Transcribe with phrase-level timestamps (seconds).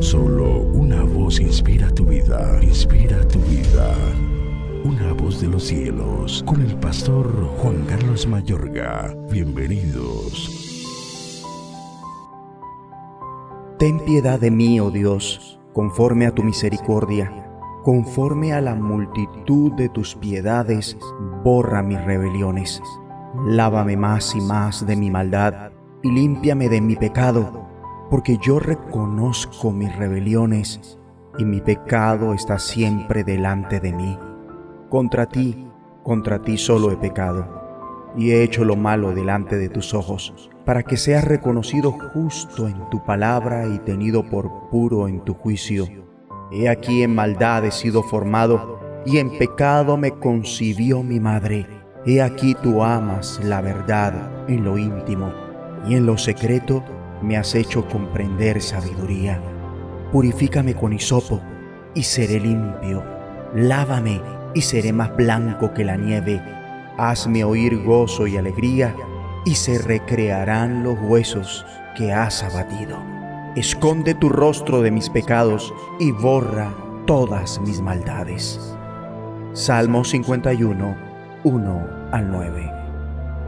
[0.00, 3.94] Solo una voz inspira tu vida, inspira tu vida.
[4.84, 9.14] Una voz de los cielos, con el pastor Juan Carlos Mayorga.
[9.30, 11.42] Bienvenidos.
[13.78, 17.30] Ten piedad de mí, oh Dios, conforme a tu misericordia,
[17.82, 20.96] conforme a la multitud de tus piedades,
[21.44, 22.80] borra mis rebeliones.
[23.46, 25.72] Lávame más y más de mi maldad
[26.02, 27.65] y límpiame de mi pecado,
[28.10, 30.98] porque yo reconozco mis rebeliones
[31.38, 34.18] y mi pecado está siempre delante de mí.
[34.88, 35.68] Contra ti,
[36.02, 37.56] contra ti solo he pecado
[38.16, 42.88] y he hecho lo malo delante de tus ojos, para que seas reconocido justo en
[42.90, 45.86] tu palabra y tenido por puro en tu juicio.
[46.50, 51.66] He aquí en maldad he sido formado, y en pecado me concibió mi madre.
[52.06, 55.32] He aquí tú amas la verdad en lo íntimo,
[55.86, 56.82] y en lo secreto
[57.22, 59.40] me has hecho comprender sabiduría.
[60.12, 61.40] Purifícame con hisopo,
[61.94, 63.04] y seré limpio.
[63.54, 64.20] Lávame,
[64.54, 66.40] y seré más blanco que la nieve
[66.98, 68.94] Hazme oír gozo y alegría,
[69.44, 72.96] y se recrearán los huesos que has abatido.
[73.54, 76.74] Esconde tu rostro de mis pecados y borra
[77.06, 78.74] todas mis maldades.
[79.52, 80.96] Salmo 51,
[81.44, 82.72] 1 al 9.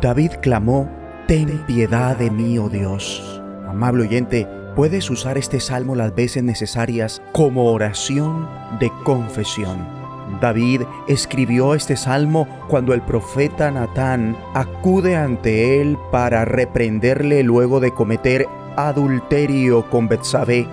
[0.00, 0.88] David clamó,
[1.26, 3.39] Ten piedad de mí, oh Dios.
[3.70, 10.00] Amable oyente, puedes usar este salmo las veces necesarias como oración de confesión
[10.40, 17.92] David escribió este salmo cuando el profeta Natán acude ante él para reprenderle luego de
[17.92, 18.46] cometer
[18.76, 20.66] adulterio con Betsabé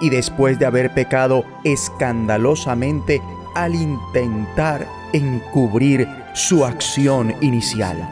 [0.00, 3.20] y después de haber pecado escandalosamente
[3.54, 8.08] al intentar encubrir su acción inicial.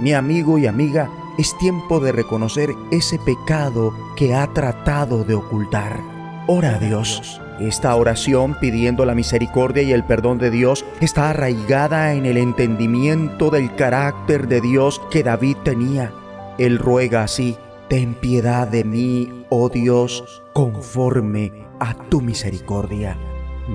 [0.00, 6.00] Mi amigo y amiga, es tiempo de reconocer ese pecado que ha tratado de ocultar.
[6.46, 12.12] Ora a Dios esta oración pidiendo la misericordia y el perdón de Dios está arraigada
[12.14, 16.12] en el entendimiento del carácter de Dios que David tenía.
[16.58, 17.56] Él ruega así,
[17.88, 23.16] ten piedad de mí, oh Dios, conforme a tu misericordia.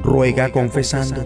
[0.03, 1.25] Ruega confesando.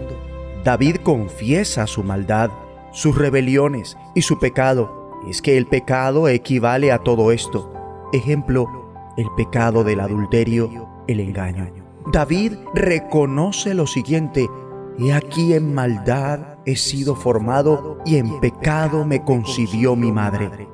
[0.62, 2.50] David confiesa su maldad,
[2.92, 5.03] sus rebeliones y su pecado.
[5.28, 7.72] Es que el pecado equivale a todo esto.
[8.12, 8.68] Ejemplo,
[9.16, 11.72] el pecado del adulterio, el engaño.
[12.12, 14.48] David reconoce lo siguiente,
[14.96, 20.68] He aquí en maldad he sido formado y en pecado me concibió mi madre.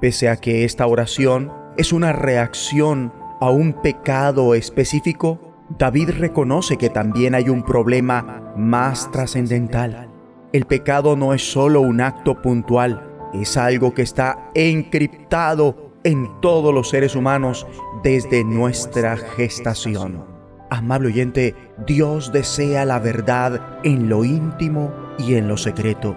[0.00, 5.40] Pese a que esta oración es una reacción a un pecado específico,
[5.76, 10.08] David reconoce que también hay un problema más trascendental.
[10.52, 16.72] El pecado no es solo un acto puntual, es algo que está encriptado en todos
[16.72, 17.66] los seres humanos
[18.02, 20.24] desde nuestra gestación.
[20.70, 21.54] Amable oyente,
[21.86, 26.16] Dios desea la verdad en lo íntimo y en lo secreto.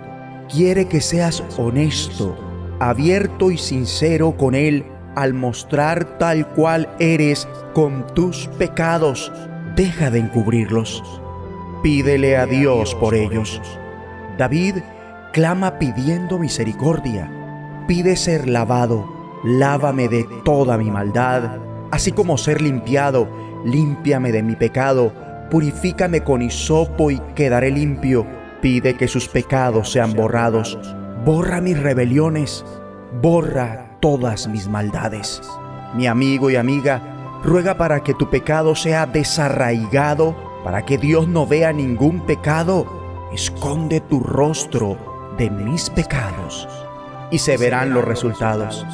[0.52, 2.36] Quiere que seas honesto,
[2.80, 4.86] abierto y sincero con Él
[5.16, 9.32] al mostrar tal cual eres con tus pecados.
[9.76, 11.04] Deja de encubrirlos.
[11.82, 13.62] Pídele a Dios por ellos.
[14.38, 14.76] David
[15.38, 17.32] clama pidiendo misericordia.
[17.88, 19.08] Pide ser lavado.
[19.44, 21.60] Lávame de toda mi maldad,
[21.92, 23.30] así como ser limpiado
[23.64, 25.14] límpiame de mi pecado,
[25.52, 28.26] purifícame con hisopo y quedaré limpio.
[28.64, 30.80] Pide que sus pecados sean borrados.
[31.24, 32.66] Borra mis rebeliones,
[33.22, 35.40] borra todas mis maldades.
[35.94, 41.46] Mi amigo y amiga, ruega para que tu pecado sea desarraigado, para que Dios no
[41.46, 42.88] vea ningún pecado.
[43.32, 45.07] Esconde tu rostro
[45.38, 46.68] de mis pecados
[47.32, 48.86] y se verán los resultados.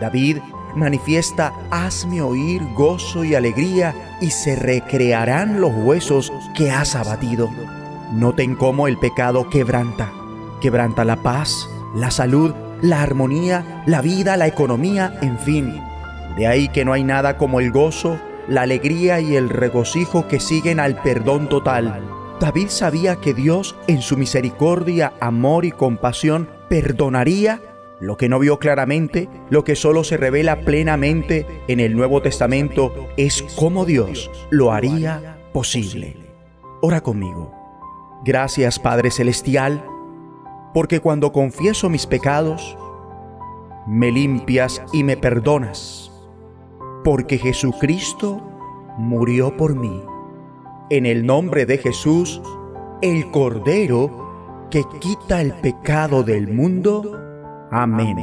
[0.00, 0.38] David
[0.74, 7.50] manifiesta, hazme oír gozo y alegría, y se recrearán los huesos que has abatido.
[8.12, 10.10] Noten cómo el pecado quebranta,
[10.60, 15.80] quebranta la paz, la salud, la armonía, la vida, la economía, en fin.
[16.36, 20.40] De ahí que no hay nada como el gozo, la alegría y el regocijo que
[20.40, 22.19] siguen al perdón total.
[22.40, 27.60] David sabía que Dios, en su misericordia, amor y compasión, perdonaría
[28.00, 33.08] lo que no vio claramente, lo que solo se revela plenamente en el Nuevo Testamento,
[33.18, 36.16] es cómo Dios lo haría posible.
[36.80, 37.52] Ora conmigo.
[38.24, 39.84] Gracias Padre Celestial,
[40.72, 42.74] porque cuando confieso mis pecados,
[43.86, 46.10] me limpias y me perdonas,
[47.04, 48.40] porque Jesucristo
[48.96, 50.02] murió por mí.
[50.90, 52.42] En el nombre de Jesús,
[53.00, 57.16] el Cordero que quita el pecado del mundo,
[57.70, 58.16] Amén.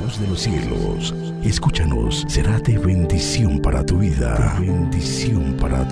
[0.00, 1.12] voz de los cielos.
[1.42, 4.56] Escúchanos, será de bendición para tu vida.
[4.60, 5.88] bendición para